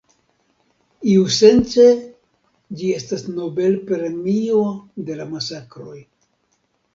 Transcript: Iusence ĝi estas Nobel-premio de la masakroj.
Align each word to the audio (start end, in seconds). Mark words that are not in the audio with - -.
Iusence 1.09 1.85
ĝi 2.79 2.89
estas 3.01 3.25
Nobel-premio 3.35 4.63
de 5.11 5.19
la 5.21 5.29
masakroj. 5.35 6.01